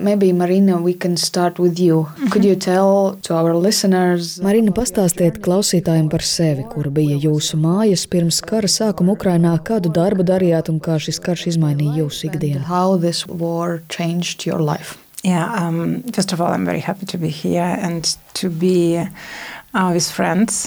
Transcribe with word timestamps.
Maybe 0.00 0.32
Marina, 0.32 0.80
we 0.80 0.94
can 0.94 1.16
start 1.16 1.58
with 1.58 1.76
you. 1.80 2.06
Could 2.30 2.44
you 2.44 2.54
tell 2.54 3.18
to 3.22 3.34
our 3.34 3.52
listeners? 3.56 4.38
Marina, 4.40 4.70
pastāstiet 4.70 5.40
klausītājiem 5.42 6.06
par 6.12 6.22
sevi, 6.22 6.62
kur 6.70 6.86
bija 6.94 7.16
jūsu 7.18 7.58
mājas 7.58 8.06
pirms 8.06 8.38
kara 8.46 8.70
sākuma 8.70 9.16
Ukrainā, 9.16 9.56
kādu 9.58 9.90
darbu 9.90 10.22
darījāt 10.22 10.70
un 10.70 10.78
kā 10.78 11.00
šis 11.02 11.18
karš 11.18 11.48
izmainīja 11.50 12.04
jūsu 12.04 12.30
ikdienu. 12.30 12.62
How 12.70 12.94
this 12.94 13.26
war 13.26 13.82
changed 13.90 14.46
your 14.46 14.62
life? 14.62 14.94
Yeah, 15.24 15.50
um, 15.50 16.04
first 16.14 16.32
of 16.32 16.40
all, 16.40 16.52
I'm 16.52 16.64
very 16.64 16.78
happy 16.78 17.04
to 17.06 17.18
be 17.18 17.28
here 17.28 17.76
and 17.82 18.06
to 18.34 18.48
be 18.48 19.02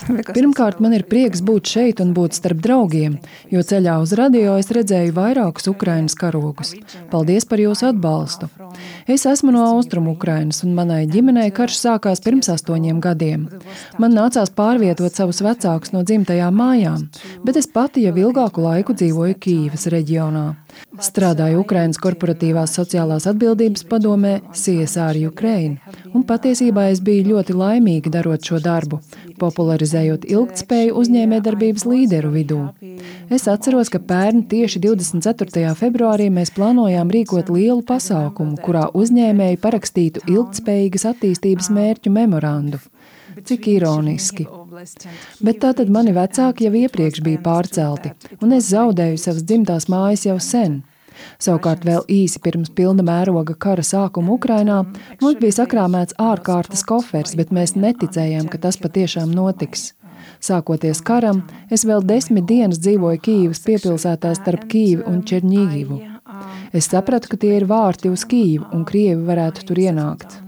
because- 0.07 0.35
Pirmkārt, 0.37 0.79
man 0.79 0.93
ir 0.93 1.01
prieks 1.09 1.41
būt 1.41 1.65
šeit 1.65 2.01
un 2.03 2.13
būt 2.13 2.37
starp 2.37 2.59
draugiem, 2.61 3.17
jo 3.49 3.59
ceļā 3.65 3.95
uz 4.01 4.13
radio 4.13 4.53
es 4.61 4.69
redzēju 4.69 5.11
vairākus 5.15 5.65
Ukraiņas 5.71 6.15
karogus. 6.15 6.75
Paldies 7.09 7.47
par 7.49 7.57
jūsu 7.57 7.89
atbalstu! 7.89 8.49
Es 9.07 9.25
esmu 9.25 9.51
no 9.51 9.65
Austrumu 9.65 10.13
Ukrainas, 10.13 10.61
un 10.63 10.75
manai 10.77 11.07
ģimenei 11.07 11.49
karš 11.51 11.79
sākās 11.81 12.21
pirms 12.21 12.47
astoņiem 12.53 13.01
gadiem. 13.01 13.47
Man 13.97 14.13
nācās 14.13 14.53
pārvietot 14.53 15.11
savus 15.17 15.41
vecākus 15.41 15.91
no 15.93 16.03
dzimtajām 16.03 16.53
mājām, 16.53 17.09
bet 17.43 17.57
es 17.57 17.65
pati 17.67 18.05
jau 18.05 18.13
ilgāku 18.13 18.61
laiku 18.61 18.93
dzīvoju 18.93 19.35
Kīivas 19.41 19.89
reģionā. 19.91 20.55
Strādāju 21.01 21.65
Ukrainas 21.65 21.97
korporatīvās 21.99 22.71
sociālās 22.77 23.25
atbildības 23.27 23.83
padomē 23.89 24.37
CSR 24.53 25.17
Ukraine, 25.27 25.81
un 26.13 26.25
patiesībā 26.27 26.87
es 26.91 27.01
biju 27.03 27.31
ļoti 27.31 27.55
laimīga 27.57 28.11
darot 28.13 28.45
šo 28.45 28.59
darbu, 28.63 28.99
popularizējot 29.41 30.27
ilgtspēju 30.29 30.95
uzņēmējdarbības 31.01 31.87
līderu 31.87 32.31
vidū. 32.35 32.61
Es 33.31 33.47
atceros, 33.51 33.89
ka 33.93 34.01
pērn 34.03 34.45
tieši 34.51 34.81
24. 34.83 35.73
februārī 35.79 36.29
mēs 36.33 36.53
plānojām 36.55 37.11
rīkot 37.13 37.51
lielu 37.53 37.81
pasākumu, 37.87 38.59
kurā 38.65 38.87
uzņēmēji 38.97 39.61
parakstītu 39.63 40.25
ilgtspējīgas 40.27 41.07
attīstības 41.13 41.71
mērķu 41.73 42.13
memorandu. 42.13 42.81
Cik 43.47 43.67
ironiski. 43.71 44.45
Bet 45.41 45.61
tātad 45.63 45.89
mani 45.89 46.13
vecāki 46.15 46.67
jau 46.67 46.73
iepriekš 46.83 47.23
bija 47.23 47.41
pārcelti, 47.45 48.11
un 48.43 48.57
es 48.57 48.69
zaudēju 48.73 49.19
savas 49.21 49.45
dzimtās 49.47 49.87
mājas 49.91 50.27
jau 50.27 50.37
sen. 50.43 50.81
Savukārt, 51.41 51.85
vēl 51.87 52.05
īsi 52.11 52.41
pirms 52.43 52.71
pilna 52.75 53.05
mēroga 53.05 53.55
kara 53.55 53.85
sākuma 53.85 54.35
Ukrainā 54.35 54.83
mums 55.21 55.39
bija 55.41 55.61
sakrāmēts 55.61 56.17
ārkārtas 56.21 56.85
kofers, 56.87 57.35
bet 57.39 57.53
mēs 57.55 57.75
neticējām, 57.75 58.49
ka 58.51 58.61
tas 58.67 58.79
patiešām 58.81 59.33
notiks. 59.33 59.91
Sākoties 60.41 61.01
karam, 61.05 61.43
es 61.69 61.85
vēl 61.85 62.03
desmit 62.05 62.47
dienas 62.49 62.81
dzīvoju 62.81 63.21
Kīivas 63.25 63.63
piepilsētā 63.65 64.33
starp 64.37 64.67
Kīvu 64.71 65.07
un 65.09 65.23
Černīgivu. 65.25 66.01
Es 66.73 66.87
sapratu, 66.91 67.31
ka 67.31 67.41
tie 67.41 67.57
ir 67.57 67.67
vārti 67.69 68.09
uz 68.11 68.23
Kīvu, 68.29 68.71
un 68.75 68.85
Krievi 68.87 69.21
varētu 69.27 69.67
tur 69.67 69.81
ienākt. 69.81 70.39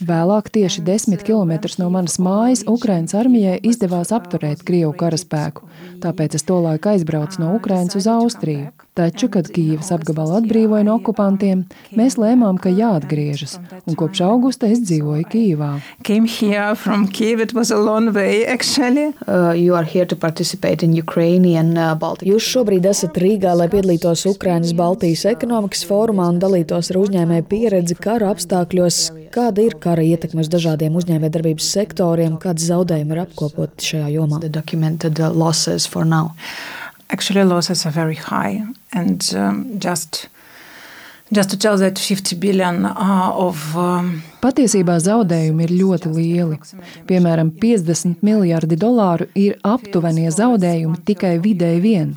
Vēlāk, 0.00 0.48
tieši 0.48 0.80
desmit 0.80 1.20
km 1.28 1.52
no 1.76 1.90
manas 1.92 2.16
mājas, 2.22 2.62
Ukraiņas 2.64 3.16
armijai 3.20 3.58
izdevās 3.68 4.14
apturēt 4.16 4.62
Krievu 4.64 4.94
karaspēku, 4.96 5.66
tāpēc 6.00 6.38
es 6.38 6.46
tolaik 6.48 6.86
aizbraucu 6.88 7.42
no 7.42 7.54
Ukrainas 7.58 7.98
uz 8.00 8.08
Austriju. 8.08 8.70
Taču, 8.96 9.28
kad 9.32 9.46
Kīivas 9.48 9.92
apgabalu 9.94 10.34
atbrīvoja 10.40 10.84
no 10.84 10.96
okupantiem, 10.98 11.62
mēs 11.96 12.16
lēmām, 12.20 12.58
ka 12.60 12.72
jāatgriežas, 12.74 13.58
un 13.88 13.96
kopš 13.96 14.22
augusta 14.26 14.68
es 14.68 14.80
dzīvoju 14.82 15.28
Kīivā. 15.30 15.70
Came 16.04 16.26
here 16.28 16.74
from 16.74 17.06
Kiev. 17.08 17.40
It 17.40 17.54
was 17.54 17.70
a 17.70 17.78
long 17.78 18.10
way, 18.16 18.44
actually. 18.44 19.12
Uh, 19.28 19.52
you 19.52 19.76
are 19.76 19.84
here 19.84 20.04
to 20.06 20.16
participate 20.16 20.82
in 20.82 20.96
Ukrainian 20.96 21.76
uh, 21.76 21.94
Baltic. 21.94 22.28
Jūs 22.28 22.48
šobrīd 22.56 22.88
esat 22.90 23.16
Rīgā, 23.20 23.54
lai 23.56 23.68
piedalītos 23.72 24.26
Ukrainas 24.32 24.72
Baltijas 24.76 25.24
ekonomikas 25.30 25.84
fórumā 25.88 26.26
un 26.32 26.40
dalītos 26.42 26.90
ar 26.90 27.00
uzņēmēju 27.04 27.48
pieredzi 27.52 27.96
kara 28.00 28.34
apstākļos. 28.34 29.00
Kāda 29.30 29.62
ir 29.62 29.76
kara 29.78 29.89
ietekme 29.98 30.44
uz 30.44 30.48
dažādiem 30.52 30.94
uzņēmējdarbības 31.00 31.70
sektoriem, 31.74 32.36
kādas 32.38 32.68
zaudējumi 32.70 33.16
ir 33.16 33.22
apkopoti 33.24 33.88
šajā 33.90 34.08
jomā? 34.14 34.38
Uh. 35.90 36.28
Actually, 37.10 37.44
losses 37.44 37.84
are 37.86 37.90
very 37.90 38.14
high, 38.14 38.62
and 38.92 39.34
um, 39.34 39.80
just 39.80 40.28
Patiesībā 44.42 44.96
zaudējumi 44.98 45.62
ir 45.62 45.74
ļoti 45.78 46.10
lieli. 46.10 46.58
Piemēram, 47.06 47.52
50 47.62 48.24
miljardi 48.26 48.78
dolāru 48.80 49.28
ir 49.38 49.54
aptuvenie 49.62 50.26
zaudējumi 50.34 50.98
tikai 51.06 51.36
vidēji 51.44 51.84
vien. 51.86 52.12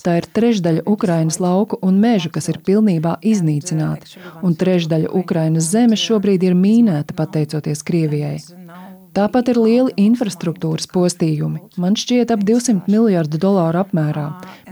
Tā 0.00 0.16
ir 0.22 0.30
trešdaļa 0.38 0.86
Ukrainas 0.88 1.42
lauku 1.44 1.76
un 1.84 2.00
meža, 2.00 2.32
kas 2.32 2.48
ir 2.48 2.62
pilnībā 2.64 3.18
iznīcināti, 3.20 4.16
un 4.40 4.56
trešdaļa 4.56 5.12
Ukrainas 5.12 5.68
zemes 5.68 6.00
šobrīd 6.00 6.48
ir 6.48 6.56
mīnēta 6.56 7.12
pateicoties 7.20 7.84
Krievijai. 7.84 8.38
Tāpat 9.14 9.52
ir 9.52 9.58
lieli 9.62 9.92
infrastruktūras 10.08 10.88
postījumi. 10.90 11.60
Man 11.78 11.94
šķiet, 11.94 12.32
ap 12.34 12.40
200 12.42 12.90
miljardu 12.90 13.38
dolāru 13.38 13.84
apmērā, 13.84 14.24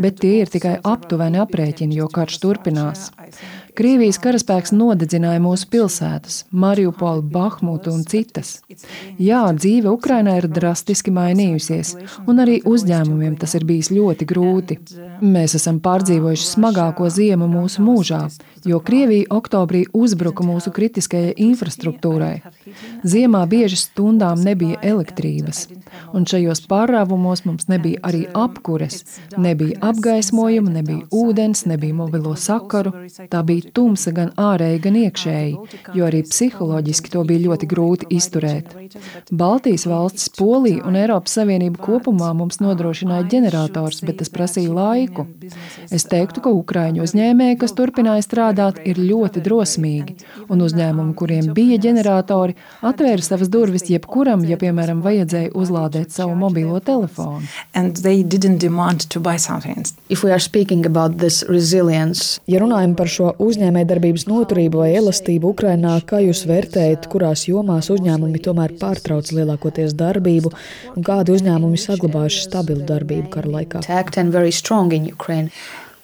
bet 0.02 0.18
tie 0.24 0.40
ir 0.40 0.50
tikai 0.50 0.80
aptuveni 0.82 1.38
aprēķini, 1.44 2.00
jo 2.00 2.08
karš 2.10 2.40
turpinās. 2.42 3.12
Krievijas 3.72 4.18
karaspēks 4.20 4.74
nodedzināja 4.76 5.40
mūsu 5.40 5.64
pilsētas, 5.72 6.42
Mariupolu, 6.52 7.22
Bahmutu 7.24 7.94
un 7.94 8.02
citas. 8.04 8.58
Jā, 9.16 9.40
dzīve 9.56 9.88
Ukrainā 9.88 10.34
ir 10.42 10.48
drastiski 10.52 11.12
mainījusies, 11.14 11.94
un 12.28 12.42
arī 12.44 12.58
uzņēmumiem 12.68 13.38
tas 13.40 13.56
ir 13.56 13.64
bijis 13.68 13.88
ļoti 13.94 14.28
grūti. 14.28 14.76
Mēs 15.24 15.56
esam 15.56 15.78
pārdzīvojuši 15.84 16.50
smagāko 16.50 17.08
ziemu 17.12 17.48
mūsu 17.48 17.84
mūžā, 17.86 18.20
jo 18.68 18.80
Krievija 18.84 19.30
oktobrī 19.32 19.86
uzbruka 19.96 20.44
mūsu 20.44 20.72
kritiskajai 20.76 21.32
infrastruktūrai. 21.46 22.42
Ziemā 23.08 23.42
bieži 23.48 23.80
stundām 23.80 24.44
nebija 24.44 24.82
elektrības, 24.92 25.64
un 26.12 26.28
šajos 26.28 26.60
pārrāvumos 26.68 27.46
mums 27.48 27.70
nebija 27.72 28.04
arī 28.04 28.26
apkures, 28.36 29.00
nebija 29.40 29.80
apgaismojuma, 29.92 30.76
nebija 30.76 31.08
ūdens, 31.08 31.64
nebija 31.72 31.96
mobilo 31.96 32.36
sakaru. 32.36 32.94
Tā 33.32 33.40
bija 33.46 33.61
tumsa 33.74 34.12
gan 34.14 34.30
ārēji, 34.40 34.80
gan 34.84 34.96
iekšēji, 35.00 35.52
jo 35.96 36.06
arī 36.06 36.22
psiholoģiski 36.26 37.12
to 37.12 37.22
bija 37.28 37.44
ļoti 37.46 37.68
grūti 37.70 38.08
izturēt. 38.16 38.72
Baltijas 39.30 39.86
valstis, 39.90 40.28
Polija 40.36 40.84
un 40.88 40.96
Eiropas 40.98 41.36
Savienība 41.38 41.80
kopumā 41.82 42.32
mums 42.36 42.60
nodrošināja 42.62 43.26
ģenerators, 43.32 44.02
bet 44.06 44.20
tas 44.20 44.32
prasīja 44.32 44.72
laiku. 44.74 45.26
Es 45.90 46.06
teiktu, 46.10 46.42
ka 46.44 46.52
Ukraiņu 46.52 47.04
uzņēmēji, 47.06 47.58
kas 47.62 47.76
turpināja 47.78 48.24
strādāt, 48.26 48.82
ir 48.88 49.00
ļoti 49.00 49.42
drosmīgi, 49.44 50.18
un 50.52 50.64
uzņēmumi, 50.66 51.16
kuriem 51.18 51.52
bija 51.56 51.80
ģeneratori, 51.86 52.56
atvēra 52.82 53.22
savas 53.24 53.50
durvis 53.52 53.88
jebkuram, 53.90 54.44
ja, 54.48 54.58
piemēram, 54.60 55.02
vajadzēja 55.04 55.54
uzlādēt 55.58 56.12
savu 56.14 56.36
mobilo 56.38 56.80
telefonu. 56.80 57.42
and 57.74 57.96
they 57.98 58.22
didn't 58.22 58.58
demand 58.58 59.08
to 59.10 59.20
buy 59.20 59.36
something. 59.36 59.84
If 60.08 60.22
we 60.22 60.30
are 60.30 60.40
speaking 60.40 60.86
about 60.86 61.18
this 61.18 61.42
resilience, 61.48 62.40
Ja 62.46 62.60
runājam 62.60 62.94
par 62.96 63.08
šo 63.08 63.30
uzņēmējdarbības 63.52 64.26
noturību 64.30 64.82
vai 64.82 64.90
elastību 64.98 65.52
Ukrainā, 65.54 65.98
kā 66.08 66.22
jūs 66.24 66.44
vērtējat, 66.50 67.06
kurās 67.12 67.46
jomās 67.48 67.90
uzņēmumi 67.94 68.42
tomēr 68.44 68.74
pārtrauc 68.80 69.30
lielākoties 69.36 69.94
darbību 69.98 70.52
un 70.96 71.06
kādi 71.06 71.36
uzņēmumi 71.36 71.80
saglabājuši 71.80 72.42
stabilu 72.48 72.88
darbību 72.88 73.30
kara 73.36 73.54
laikā? 73.58 73.84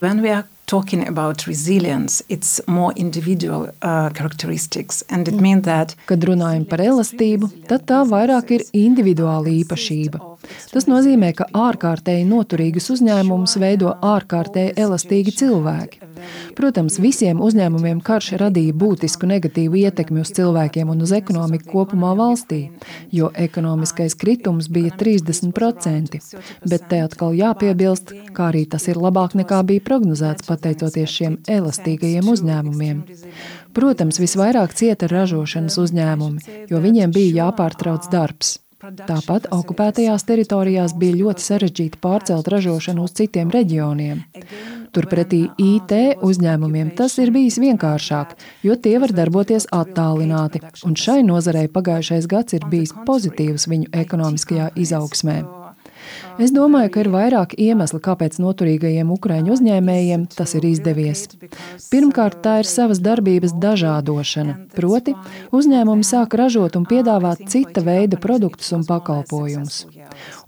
When 0.01 0.23
we 0.23 0.31
are 0.31 0.45
talking 0.67 1.09
about 1.09 1.49
resilience, 1.49 2.23
it's 2.29 2.61
more 2.69 2.93
individual 2.95 3.73
uh, 3.83 4.11
characteristics, 4.11 5.03
and 5.11 5.27
it 5.27 5.35
means 5.35 5.65
that 5.65 5.97
Kad 6.07 6.23
runājam 6.23 6.69
par 6.71 6.85
elastību, 6.85 7.51
tad 7.67 7.89
tā 7.91 8.05
vairāk 8.07 8.53
ir 8.55 8.67
individuāla 8.87 9.51
īpašība. 9.59 10.28
Tas 10.73 10.87
nozīmē, 10.87 11.33
ka 11.35 11.49
ārkārtēji 11.57 12.27
noturīgus 12.29 12.91
uzņēmumus 12.95 13.57
veido 13.61 13.95
ārkārtēji 14.05 14.77
elastīgi 14.79 15.35
cilvēki. 15.41 16.05
Protams, 16.59 16.99
visiem 17.03 17.41
uzņēmumiem 17.43 18.01
karš 18.05 18.33
radīja 18.43 18.75
būtisku 18.79 19.29
negatīvu 19.31 19.81
ietekmi 19.83 20.23
uz 20.23 20.33
cilvēkiem 20.37 20.91
un 20.93 21.03
uz 21.07 21.13
ekonomiku 21.17 21.71
kopumā 21.73 22.13
valstī, 22.19 22.61
jo 23.15 23.31
ekonomiskais 23.35 24.17
kritums 24.19 24.71
bija 24.73 24.95
30%, 24.99 26.21
bet 26.69 26.87
te 26.91 27.03
atkal 27.07 27.35
jāpiebilst, 27.39 28.15
kā 28.37 28.51
arī 28.53 28.65
tas 28.71 28.89
ir 28.91 29.01
labāk 29.01 29.35
nekā 29.39 29.63
bija 29.67 29.85
prognozēts 29.91 30.47
pateicoties 30.49 31.19
šiem 31.19 31.41
elastīgajiem 31.49 32.31
uzņēmumiem. 32.35 33.03
Protams, 33.75 34.19
visvairāk 34.23 34.75
cieta 34.75 35.11
ražošanas 35.11 35.79
uzņēmumi, 35.83 36.65
jo 36.71 36.81
viņiem 36.83 37.15
bija 37.15 37.45
jāpārtrauc 37.45 38.11
darbs. 38.13 38.59
Tāpat 38.79 39.49
okupētajās 39.51 40.23
teritorijās 40.23 40.93
bija 40.95 41.17
ļoti 41.19 41.43
sarežģīti 41.43 41.99
pārcelt 41.99 42.47
ražošanu 42.53 43.09
uz 43.09 43.17
citiem 43.19 43.51
reģioniem. 43.51 44.21
Turpretī 44.95 45.41
IT 45.59 46.23
uzņēmumiem 46.23 46.93
tas 46.95 47.19
ir 47.19 47.35
bijis 47.35 47.59
vienkāršāk, 47.59 48.37
jo 48.63 48.79
tie 48.79 48.95
var 49.03 49.17
darboties 49.19 49.67
attālināti, 49.75 50.63
un 50.87 50.95
šai 50.95 51.25
nozarei 51.27 51.67
pagājušais 51.67 52.31
gads 52.31 52.55
ir 52.55 52.71
bijis 52.71 52.95
pozitīvs 53.09 53.67
viņu 53.67 53.91
ekonomiskajā 54.07 54.71
izaugsmē. 54.79 55.41
Es 56.39 56.53
domāju, 56.55 56.93
ka 56.95 57.03
ir 57.03 57.11
vairāk 57.13 57.55
iemesli, 57.59 58.01
kāpēc 58.05 58.39
noturīgajiem 58.43 59.11
ukraiņu 59.15 59.55
uzņēmējiem 59.57 60.29
tas 60.35 60.55
ir 60.59 60.69
izdevies. 60.71 61.27
Pirmkārt, 61.93 62.41
tā 62.45 62.59
ir 62.63 62.71
savas 62.71 63.03
darbības 63.05 63.57
dažādošana, 63.59 64.57
proti, 64.77 65.17
uzņēmumi 65.55 66.07
sāk 66.07 66.39
ražot 66.39 66.79
un 66.79 66.87
piedāvāt 66.89 67.45
cita 67.51 67.85
veida 67.85 68.21
produktus 68.21 68.73
un 68.77 68.87
pakalpojumus. 68.89 69.85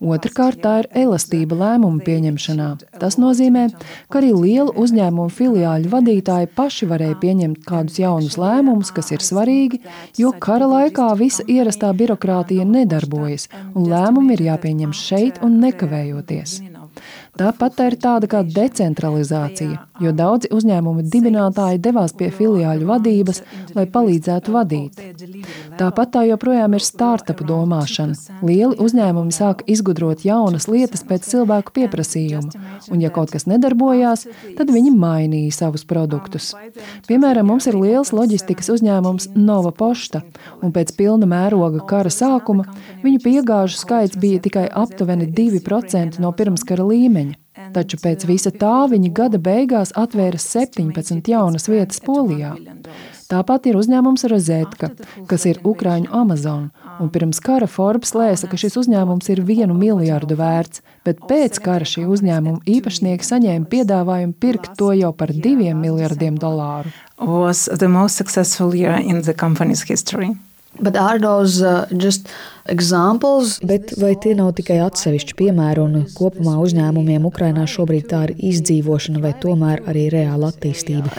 Otrakārt, 0.01 0.61
tā 0.65 0.75
ir 0.83 0.89
elastība 1.03 1.59
lēmumu 1.61 2.03
pieņemšanā. 2.07 2.69
Tas 3.03 3.19
nozīmē, 3.21 3.67
ka 4.11 4.21
arī 4.23 4.33
lielu 4.35 4.75
uzņēmumu 4.81 5.31
filiāļu 5.37 5.93
vadītāji 5.93 6.51
paši 6.57 6.91
varēja 6.91 7.19
pieņemt 7.23 7.65
kādus 7.69 8.01
jaunus 8.03 8.39
lēmumus, 8.41 8.93
kas 8.97 9.13
ir 9.15 9.25
svarīgi, 9.25 9.83
jo 10.21 10.33
kara 10.41 10.69
laikā 10.71 11.11
visa 11.21 11.47
ierastā 11.47 11.93
birokrātija 11.97 12.67
nedarbojas, 12.69 13.49
un 13.75 13.91
lēmumi 13.93 14.39
ir 14.39 14.47
jāpieņem 14.51 14.97
šeit 14.97 15.43
un 15.45 15.61
nekavējoties. 15.65 16.61
Tāpat 17.39 17.77
tā 17.79 17.87
ir 17.91 17.97
tāda 18.01 18.29
kā 18.31 18.41
decentralizācija, 18.45 19.79
jo 20.03 20.11
daudzi 20.17 20.51
uzņēmumu 20.53 21.05
dibinātāji 21.13 21.81
devās 21.83 22.13
pie 22.17 22.29
filiāļu 22.35 22.89
vadības, 22.89 23.41
lai 23.77 23.87
palīdzētu 23.95 24.55
vadīt. 24.55 25.01
Tāpat 25.81 26.13
tā 26.17 26.25
joprojām 26.29 26.75
ir 26.77 26.85
startupu 26.85 27.47
domāšana. 27.49 28.17
Lieli 28.45 28.77
uzņēmumi 28.83 29.33
sāk 29.33 29.63
izgudrot 29.71 30.25
jaunas 30.27 30.67
lietas 30.69 31.05
pēc 31.07 31.29
cilvēku 31.31 31.75
pieprasījuma, 31.79 32.53
un 32.91 33.05
ja 33.05 33.13
kaut 33.15 33.33
kas 33.33 33.47
nedarbojās, 33.49 34.27
tad 34.59 34.73
viņi 34.75 34.93
mainīja 34.97 35.55
savus 35.63 35.87
produktus. 35.89 36.51
Piemēram, 37.09 37.49
mums 37.53 37.71
ir 37.71 37.79
liels 37.79 38.13
loģistikas 38.17 38.69
uzņēmums 38.75 39.31
Nova 39.39 39.73
Pošta, 39.73 40.25
un 40.61 40.75
pēc 40.77 40.93
pilna 40.99 41.29
mēroga 41.31 41.87
kara 41.89 42.13
sākuma 42.13 42.67
viņu 43.05 43.23
piegāžu 43.25 43.81
skaits 43.81 44.19
bija 44.21 44.43
tikai 44.45 44.67
aptuveni 44.69 45.31
2% 45.31 46.21
no 46.21 46.35
pirmskara 46.37 46.85
līmeņa. 46.85 47.30
Taču 47.75 47.99
pēc 48.03 48.27
visa 48.29 48.51
tā 48.51 48.87
viņa 48.91 49.13
gada 49.15 49.39
beigās 49.43 49.93
atvēra 49.99 50.41
17 50.41 51.31
jaunas 51.31 51.69
vietas 51.71 52.03
Polijā. 52.05 52.55
Tāpat 53.31 53.69
ir 53.71 53.77
uzņēmums 53.79 54.27
Rozetka, 54.33 54.89
kas 55.31 55.45
ir 55.47 55.61
Ukrāņu 55.67 56.11
Amazon, 56.19 56.65
un 56.99 57.13
pirms 57.15 57.39
kara 57.45 57.69
Forbes 57.71 58.11
lēsa, 58.17 58.49
ka 58.51 58.59
šis 58.59 58.75
uzņēmums 58.83 59.31
ir 59.31 59.45
vienu 59.47 59.77
miljardu 59.79 60.35
vērts, 60.41 60.83
bet 61.07 61.23
pēc 61.31 61.63
kara 61.63 61.87
šī 61.87 62.09
uzņēmuma 62.11 62.65
īpašnieki 62.75 63.29
saņēma 63.31 63.71
piedāvājumu 63.71 64.35
pirkt 64.43 64.75
to 64.81 64.91
jau 64.99 65.13
par 65.15 65.31
diviem 65.31 65.79
miljardiem 65.79 66.43
dolāru. 66.43 66.91
Was 67.21 67.69
the 67.71 67.89
most 67.89 68.17
successful 68.19 68.75
year 68.75 68.99
in 68.99 69.23
the 69.23 69.35
company's 69.35 69.87
history. 69.87 70.35
But 70.79 70.97
are 70.97 71.19
those 71.19 71.61
uh, 71.63 71.87
just 71.97 72.29
examples? 72.67 73.59
Bet 73.61 73.91
vai 73.99 74.15
tie 74.15 74.37
nav 74.39 74.53
tikai 74.57 74.79
atsevišķi 74.85 75.37
piemēri 75.41 75.83
un 75.83 76.05
kopumā 76.15 76.55
uzņēmumiem 76.63 77.27
Ukrainā 77.27 77.67
šobrīd 77.69 78.07
tā 78.13 78.23
ir 78.29 78.37
izdzīvošana 78.53 79.23
vai 79.25 79.35
tomēr 79.43 79.83
arī 79.91 80.07
reāla 80.15 80.53
attīstība? 80.55 81.11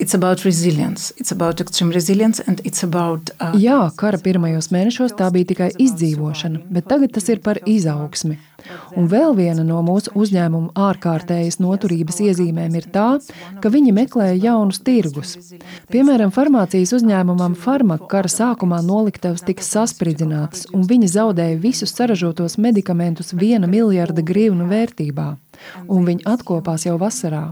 It's 0.00 0.14
about 0.14 0.44
resilience. 0.46 1.12
It's 1.18 1.30
about 1.30 1.60
extreme 1.60 1.90
resilience 1.90 2.40
and 2.40 2.60
it's 2.64 2.82
about. 2.82 3.30
Uh, 3.38 3.52
Jā, 3.60 3.90
kara 4.00 4.16
pirmajos 4.16 4.70
mēnešos 4.72 5.12
tā 5.18 5.26
bija 5.34 5.50
tikai 5.50 5.66
izdzīvošana, 5.76 6.62
bet 6.72 6.86
tagad 6.88 7.12
tas 7.12 7.28
ir 7.28 7.42
par 7.44 7.60
izaugsmi. 7.68 8.38
Un 8.96 9.10
vēl 9.12 9.36
viena 9.36 9.60
no 9.64 9.82
mūsu 9.84 10.14
uzņēmuma 10.16 10.72
ārkārtējas 10.88 11.60
noturības 11.60 12.20
iezīmēm 12.24 12.78
ir 12.80 12.88
tā, 12.94 13.06
ka 13.60 13.72
viņi 13.76 13.92
meklē 13.96 14.30
jaunus 14.40 14.80
tirgus. 14.86 15.36
Piemēram, 15.92 16.32
farmācijas 16.32 16.94
uzņēmumam 16.96 17.58
Farmaka 17.60 18.08
kara 18.08 18.32
sākumā 18.32 18.80
noliktavas 18.86 19.44
tika 19.44 19.64
saspridzinātas, 19.64 20.64
un 20.72 20.88
viņi 20.88 21.12
zaudēja 21.12 21.60
visus 21.60 21.92
saražotos 21.92 22.56
medikamentus 22.56 23.36
viena 23.36 23.68
miljarda 23.68 24.24
grivnu 24.24 24.72
vērtībā 24.72 25.34
un 25.90 26.06
viņi 26.08 26.26
atkopās 26.28 26.86
jau 26.86 26.96
vasarā. 27.00 27.42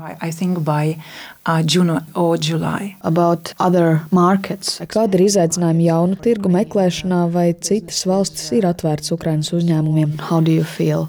Kāda 4.93 5.17
ir 5.17 5.25
izaicinājuma 5.25 5.87
jaunu 5.87 6.19
tirgu 6.25 6.53
meklēšanā, 6.53 7.23
vai 7.33 7.47
citas 7.65 8.03
valstis 8.09 8.51
ir 8.59 8.69
atvērtas 8.69 9.15
Ukraiņas 9.17 9.55
uzņēmumiem? 9.57 10.19
How 10.29 10.43
do 10.45 10.53
you 10.53 10.65
feel? 10.65 11.09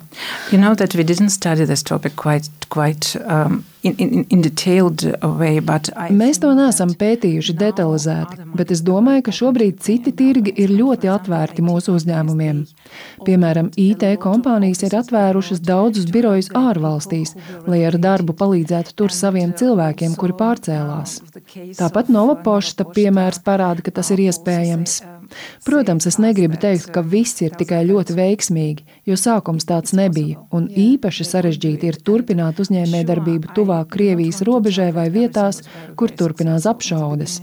You 0.51 0.61
know 0.61 0.75
that 0.75 0.95
we 0.95 1.03
didn't 1.03 1.35
study 1.35 1.65
this 1.65 1.83
topic 1.83 2.15
quite, 2.15 2.47
quite 2.69 3.17
um, 3.25 3.65
in, 3.83 3.95
in, 3.97 4.25
in 4.29 4.41
detailed 4.41 5.03
way, 5.23 5.59
but 5.59 5.89
I... 5.95 6.09
Mēs 6.11 6.41
to 6.43 6.51
neesam 6.55 6.91
pētījuši 6.99 7.55
detalizēti, 7.59 8.47
bet 8.57 8.73
es 8.75 8.81
domāju, 8.85 9.23
ka 9.27 9.33
šobrīd 9.35 9.79
citi 9.83 10.11
tirgi 10.15 10.53
ir 10.59 10.73
ļoti 10.75 11.09
atvērti 11.11 11.63
mūsu 11.63 11.95
uzņēmumiem. 11.99 12.61
Piemēram, 13.27 13.71
IT 13.79 14.03
kompānijas 14.23 14.83
ir 14.87 14.97
atvērušas 14.99 15.63
daudzus 15.63 16.09
birojus 16.11 16.51
ārvalstīs, 16.57 17.35
lai 17.69 17.83
ar 17.87 17.99
darbu 18.01 18.35
palīdzētu 18.39 18.95
tur 18.99 19.15
saviem 19.15 19.55
cilvēkiem, 19.59 20.17
kuri 20.29 20.37
pārcēlās. 20.37 21.19
Tāpat 21.79 22.09
Nova 22.13 22.37
Pošta 22.43 22.85
piemērs 22.85 23.41
parāda, 23.45 23.83
ka 23.85 23.91
tas 23.99 24.11
ir 24.13 24.27
iespējams. 24.29 25.01
Protams, 25.65 26.07
es 26.09 26.17
negribu 26.21 26.57
teikt, 26.61 26.89
ka 26.93 27.03
viss 27.05 27.41
ir 27.43 27.53
tikai 27.59 27.81
ļoti 27.87 28.15
veiksmīgi, 28.17 28.85
jo 29.09 29.17
sākums 29.19 29.67
tāds 29.69 29.93
nebija, 29.97 30.39
un 30.55 30.67
īpaši 30.69 31.27
sarežģīti 31.27 31.89
ir 31.89 31.99
turpināt 32.05 32.61
uzņēmējdarbību 32.63 33.53
tuvāk 33.57 33.91
Krievijas 33.93 34.41
robežai 34.47 34.89
vai 34.95 35.07
vietās, 35.13 35.61
kur 35.99 36.13
turpinās 36.13 36.67
apšaudes. 36.69 37.39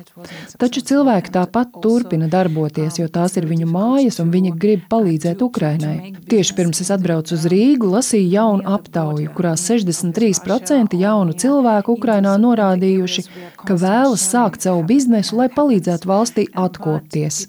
Taču 0.60 0.82
cilvēki 0.86 1.34
tāpat 1.34 1.78
turpina 1.82 2.28
darboties, 2.32 3.00
jo 3.00 3.08
tās 3.12 3.36
ir 3.38 3.48
viņu 3.50 3.68
mājas, 3.70 4.20
un 4.22 4.32
viņi 4.34 4.54
grib 4.60 4.86
palīdzēt 4.90 5.42
Ukrainai. 5.44 6.14
Tieši 6.30 6.56
pirms 6.58 6.82
es 6.84 6.92
atbraucu 6.94 7.36
uz 7.36 7.46
Rīgu, 7.50 7.90
lasīju 7.92 8.30
jaunu 8.32 8.66
aptauju, 8.76 9.30
kurā 9.36 9.54
63% 9.60 10.96
jaunu 11.00 11.36
cilvēku 11.36 11.96
Ukrainā 11.96 12.36
norādījuši, 12.42 13.26
ka 13.66 13.76
vēlas 13.80 14.24
sākt 14.32 14.66
savu 14.66 14.84
biznesu, 14.88 15.36
lai 15.40 15.48
palīdzētu 15.52 16.10
valstī 16.10 16.46
atkopties. 16.54 17.46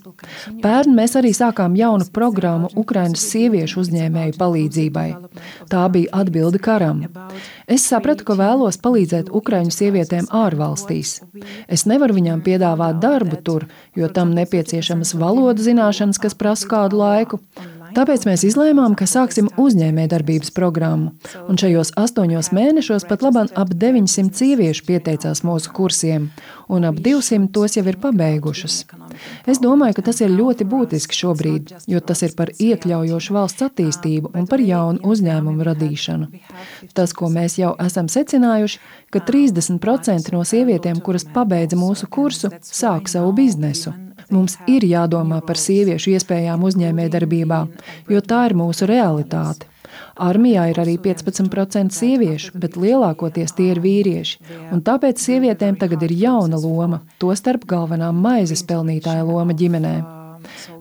Pērn 0.62 0.94
mēs 0.96 1.16
arī 1.18 1.32
sākām 1.36 1.76
jaunu 1.78 2.06
programmu 2.14 2.70
Ukrainas 2.78 3.24
sieviešu 3.30 3.82
uzņēmēju 3.84 4.36
palīdzībai. 4.40 5.06
Tā 5.72 5.84
bija 5.94 6.12
atbilde 6.22 6.60
karam. 6.62 7.04
Es 7.68 7.86
sapratu, 7.88 8.24
ka 8.28 8.36
vēlos 8.38 8.80
palīdzēt 8.84 9.32
Ukraiņu 9.34 9.74
sievietēm 9.74 10.30
ārvalstīs. 10.34 11.18
Es 11.68 11.86
nevaru 11.90 12.16
viņām 12.18 12.42
piedāvāt 12.46 13.00
darbu 13.02 13.40
tur, 13.44 13.68
jo 13.96 14.08
tam 14.08 14.32
nepieciešamas 14.38 15.14
valodu 15.18 15.64
zināšanas, 15.64 16.20
kas 16.22 16.38
prasa 16.38 16.70
kādu 16.70 17.02
laiku. 17.02 17.42
Tāpēc 17.96 18.24
mēs 18.28 18.44
izlēmām, 18.48 18.94
ka 18.98 19.06
sāksim 19.08 19.48
uzņēmējdarbības 19.60 20.52
programmu. 20.56 21.12
Un 21.48 21.58
šajos 21.60 21.94
astoņos 21.98 22.50
mēnešos 22.56 23.06
pat 23.08 23.24
labāk 23.24 23.52
ap 23.58 23.72
900 23.72 24.36
sieviešu 24.38 24.86
pieteicās 24.88 25.44
mūsu 25.46 25.72
kursiem, 25.74 26.28
un 26.68 26.88
ap 26.88 26.98
200 27.04 27.50
tos 27.54 27.78
jau 27.78 27.84
ir 27.88 27.98
pabeigušas. 28.02 28.80
Es 29.48 29.60
domāju, 29.62 29.98
ka 29.98 30.06
tas 30.10 30.20
ir 30.24 30.34
ļoti 30.34 30.66
būtiski 30.68 31.16
šobrīd, 31.16 31.74
jo 31.90 32.02
tas 32.04 32.22
ir 32.26 32.34
par 32.38 32.52
iekļaujošu 32.54 33.36
valsts 33.36 33.66
attīstību 33.68 34.32
un 34.36 34.48
par 34.50 34.62
jaunu 34.64 35.02
uzņēmumu 35.08 35.68
radīšanu. 35.70 36.28
Tas, 36.96 37.14
ko 37.16 37.30
mēs 37.32 37.58
jau 37.60 37.74
esam 37.84 38.10
secinājuši, 38.12 38.82
ka 39.14 39.24
30% 39.24 40.34
no 40.34 40.44
sievietēm, 40.44 41.00
kuras 41.04 41.26
pabeidza 41.34 41.78
mūsu 41.80 42.10
kursu, 42.10 42.52
sāk 42.62 43.08
savu 43.10 43.32
biznesu. 43.36 43.94
Mums 44.30 44.58
ir 44.68 44.84
jādomā 44.84 45.40
par 45.46 45.56
sieviešu 45.56 46.12
iespējām 46.18 46.64
uzņēmējdarbībā, 46.68 47.60
jo 48.12 48.20
tā 48.20 48.44
ir 48.50 48.56
mūsu 48.58 48.88
realitāte. 48.90 49.68
Armijā 50.18 50.66
ir 50.72 50.80
arī 50.82 50.96
15% 51.00 51.94
sieviešu, 51.94 52.52
bet 52.58 52.76
lielākoties 52.76 53.54
tie 53.56 53.70
ir 53.72 53.80
vīrieši. 53.82 54.38
Un 54.74 54.82
tāpēc 54.84 55.22
sievietēm 55.22 55.78
tagad 55.80 56.04
ir 56.06 56.14
jauna 56.18 56.60
loma, 56.60 57.00
tostarp 57.22 57.64
galvenā 57.70 58.10
maizes 58.12 58.64
pelnītāja 58.68 59.24
loma 59.26 59.56
ģimenē. 59.56 59.96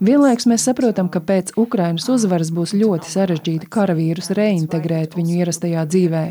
Vienlaikus 0.03 0.45
mēs 0.49 0.65
saprotam, 0.67 1.09
ka 1.09 1.21
pēc 1.23 1.53
Ukrainas 1.57 2.07
uzvaras 2.13 2.51
būs 2.53 2.75
ļoti 2.77 3.09
sarežģīti 3.09 3.69
karavīrus 3.73 4.29
reintegrēt 4.37 5.17
viņu 5.17 5.39
ierastajā 5.41 5.85
dzīvē. 5.93 6.25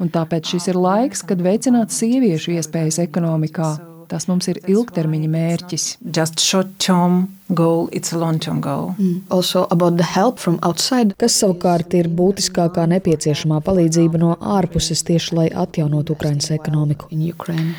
Un 0.00 0.12
tāpēc 0.12 0.54
šis 0.54 0.70
ir 0.72 0.80
laiks, 0.80 1.24
kad 1.26 1.40
veicināt 1.44 1.94
sieviešu 1.94 2.56
iespējas 2.58 3.00
ekonomikā, 3.06 3.72
Tas 4.10 4.26
mums 4.26 4.48
ir 4.50 4.58
ilgtermiņa 4.66 5.28
mērķis. 5.30 5.84
Just 6.02 6.42
short 6.42 6.72
term 6.82 7.28
goal, 7.54 7.88
it's 7.92 8.12
a 8.12 8.18
long 8.18 8.40
term 8.42 8.60
goal. 8.60 8.94
Mm. 8.98 9.20
Also 9.30 9.66
about 9.70 9.98
the 9.98 10.08
help 10.16 10.38
from 10.38 10.58
outside. 10.66 11.14
Kas 11.20 11.38
savukārt 11.38 11.94
ir 11.94 12.10
būtiskākā 12.10 12.88
nepieciešamā 12.90 13.60
palīdzība 13.66 14.18
no 14.18 14.34
ārpuses 14.58 15.04
tieši 15.06 15.38
lai 15.38 15.46
atjaunotu 15.54 16.18
Ukrainas 16.18 16.50
ekonomiku. 16.50 17.06
In 17.14 17.22
Ukraine. 17.30 17.76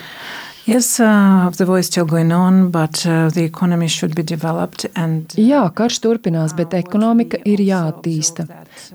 Yes, 0.66 1.00
uh, 1.00 1.50
the 1.58 1.66
war 1.66 1.80
is 1.80 1.88
still 1.88 2.06
going 2.06 2.32
on, 2.32 2.70
but 2.70 3.06
uh, 3.06 3.30
the 3.30 3.44
economy 3.44 3.88
should 3.88 4.16
be 4.16 4.24
developed. 4.24 4.86
And... 4.96 5.34
Jā, 5.36 5.66
karš 5.74 5.98
turpinās, 6.04 6.54
bet 6.56 6.76
ekonomika 6.78 7.40
ir 7.50 7.64
jāattīsta. 7.66 8.46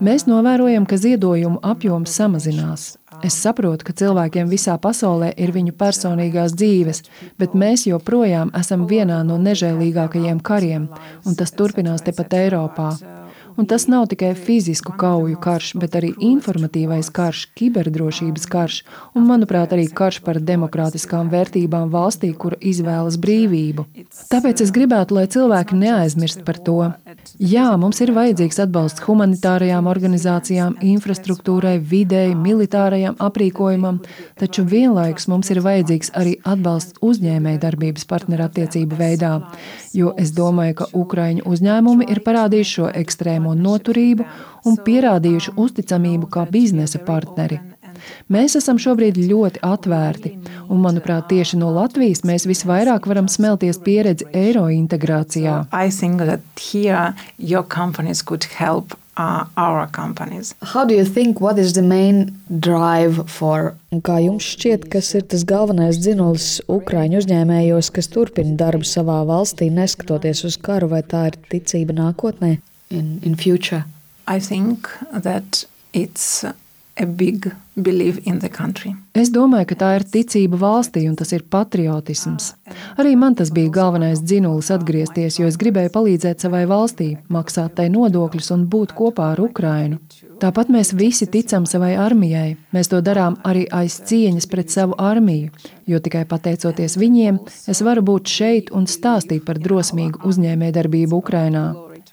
Mēs 0.00 0.28
novērojam, 0.30 0.86
ka 0.86 0.96
ziedojumu 0.96 1.58
apjoms 1.66 2.14
samazinās. 2.16 2.94
Es 3.24 3.36
saprotu, 3.40 3.86
ka 3.86 3.94
cilvēkiem 3.96 4.48
visā 4.50 4.76
pasaulē 4.80 5.30
ir 5.40 5.52
viņu 5.54 5.72
personīgās 5.78 6.54
dzīves, 6.56 7.02
bet 7.40 7.54
mēs 7.56 7.86
joprojām 7.88 8.52
esam 8.58 8.84
vienā 8.90 9.22
no 9.24 9.38
nežēlīgākajiem 9.40 10.42
kariem, 10.44 10.88
un 11.24 11.38
tas 11.38 11.54
turpinās 11.56 12.04
tepat 12.04 12.36
Eiropā. 12.42 12.90
Un 13.56 13.64
tas 13.66 13.86
nav 13.88 14.06
tikai 14.12 14.34
fizisku 14.36 14.92
kauju 15.00 15.38
karš, 15.40 15.70
bet 15.80 15.94
arī 15.96 16.10
informatīvais 16.20 17.08
karš, 17.08 17.46
kiberdrošības 17.56 18.44
karš 18.52 18.82
un, 19.16 19.24
manuprāt, 19.24 19.72
arī 19.72 19.86
karš 19.88 20.18
par 20.26 20.40
demokrātiskām 20.44 21.30
vērtībām 21.32 21.88
valstī, 21.92 22.34
kura 22.36 22.58
izvēlas 22.60 23.16
brīvību. 23.22 23.86
Tāpēc 24.28 24.60
es 24.60 24.72
gribētu, 24.76 25.16
lai 25.16 25.24
cilvēki 25.32 25.78
neaizmirst 25.80 26.44
par 26.44 26.60
to. 26.66 26.76
Jā, 27.40 27.70
mums 27.80 28.02
ir 28.04 28.12
vajadzīgs 28.16 28.60
atbalsts 28.66 29.04
humanitārajām 29.06 29.88
organizācijām, 29.88 30.76
infrastruktūrai, 30.84 31.78
videi, 31.80 32.34
militārajam 32.36 33.16
aprīkojumam, 33.24 34.02
taču 34.36 34.66
vienlaikus 34.68 35.30
mums 35.32 35.50
ir 35.54 35.62
vajadzīgs 35.64 36.12
arī 36.18 36.36
atbalsts 36.44 37.00
uzņēmēju 37.00 37.62
darbības 37.64 38.04
partnerattiecību 38.12 39.00
veidā, 39.00 39.32
jo 39.96 40.12
es 40.20 40.36
domāju, 40.36 40.76
ka 40.82 40.90
Ukraiņu 40.92 41.48
uzņēmumi 41.48 42.10
ir 42.12 42.20
parādījuši 42.26 42.76
šo 42.76 42.92
ekstrēmo 43.46 43.54
noturību 43.54 44.26
un 44.66 44.76
pierādījuši 44.76 45.54
uzticamību 45.56 46.28
kā 46.28 46.46
biznesa 46.50 46.98
partneri. 46.98 47.60
Mēs 48.28 48.56
esam 48.58 48.76
šobrīd 48.78 49.16
ļoti 49.16 49.62
atvērti, 49.64 50.36
un, 50.68 50.82
manuprāt, 50.82 51.28
tieši 51.30 51.56
no 51.56 51.70
Latvijas 51.72 52.24
mēs 52.24 52.46
visvairāk 52.46 53.06
varam 53.06 53.28
smelties 53.28 53.78
pieredzi 53.78 54.26
eiro 54.34 54.68
integrācijā. 54.68 55.64
Uh, 59.18 59.46
our 59.56 59.86
companies. 59.86 60.54
How 60.60 60.84
do 60.84 60.94
you 60.94 61.02
think 61.02 61.40
what 61.40 61.58
is 61.58 61.72
the 61.72 61.80
main 61.80 62.38
drive 62.60 63.30
for? 63.30 63.72
Un 63.88 64.02
kā 64.04 64.18
jums 64.20 64.44
šķiet, 64.44 64.90
kas 64.92 65.14
ir 65.16 65.24
tas 65.32 65.46
galvenais 65.48 65.96
dzinolis 65.96 66.60
Ukrāņu 66.68 67.22
uzņēmējos, 67.22 67.88
kas 67.96 68.12
turpina 68.12 68.52
darbu 68.60 68.84
savā 68.84 69.22
valstī, 69.24 69.70
neskatoties 69.72 70.44
uz 70.44 70.58
karu, 70.60 70.90
vai 70.92 71.00
tā 71.00 71.30
ir 71.30 71.38
ticība 71.48 71.96
nākotnē? 71.96 72.58
In, 72.90 73.18
in 73.22 73.34
future? 73.36 73.84
I 74.26 74.40
think 74.40 74.88
that 75.12 75.64
it's 75.92 76.44
Es 79.12 79.28
domāju, 79.28 79.66
ka 79.68 79.76
tā 79.76 79.90
ir 79.98 80.04
ticība 80.08 80.56
valstī 80.60 81.02
un 81.10 81.16
tas 81.18 81.32
ir 81.36 81.44
patriotisms. 81.52 82.54
Arī 82.96 83.12
man 83.20 83.36
tas 83.36 83.52
bija 83.52 83.72
galvenais 83.74 84.22
dzinulis 84.24 84.70
atgriezties, 84.72 85.36
jo 85.36 85.50
es 85.50 85.58
gribēju 85.60 85.92
palīdzēt 85.92 86.46
savai 86.46 86.64
valstī, 86.70 87.10
maksāt 87.28 87.76
tai 87.76 87.90
nodokļus 87.92 88.48
un 88.56 88.64
būt 88.72 88.96
kopā 88.96 89.34
ar 89.34 89.44
Ukrainu. 89.44 90.00
Tāpat 90.40 90.72
mēs 90.72 90.92
visi 90.96 91.28
ticam 91.28 91.68
savai 91.68 91.94
armijai. 92.00 92.56
Mēs 92.72 92.90
to 92.92 93.00
darām 93.04 93.36
arī 93.44 93.64
aiz 93.72 94.00
cieņas 94.08 94.48
pret 94.52 94.72
savu 94.72 94.96
armiju, 95.00 95.52
jo 95.88 96.00
tikai 96.00 96.24
pateicoties 96.28 96.96
viņiem, 97.00 97.40
es 97.72 97.84
varu 97.84 98.04
būt 98.04 98.32
šeit 98.32 98.72
un 98.72 98.88
stāstīt 98.88 99.44
par 99.48 99.60
drosmīgu 99.60 100.24
uzņēmējdarbību 100.28 101.20
Ukrainā. 101.24 101.66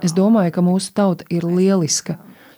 Es 0.04 0.14
domāju, 0.16 0.52
ka 0.56 0.64
mūsu 0.66 0.94
tauta 0.96 1.26
ir 1.32 1.48
lieliska 1.48 2.18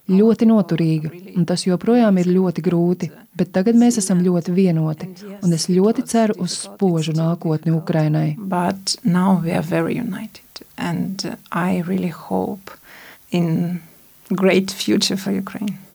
ļoti 0.10 0.48
noturīga, 0.50 1.12
un 1.38 1.46
tas 1.50 1.66
joprojām 1.66 2.20
ir 2.22 2.30
ļoti 2.30 2.64
grūti, 2.66 3.10
bet 3.38 3.52
tagad 3.56 3.78
mēs 3.80 3.98
esam 4.02 4.22
ļoti 4.26 4.54
vienoti, 4.54 5.10
un 5.42 5.54
es 5.54 5.68
ļoti 5.70 6.06
ceru 6.10 6.38
uz 6.46 6.60
spožu 6.66 7.16
nākotni 7.18 7.74
Ukrainai. 7.74 8.36
I 11.52 11.82
really 11.88 12.14
in 13.32 13.82
great 14.30 14.72
future 14.72 15.18
for 15.18 15.32
Ukraine. 15.32 15.78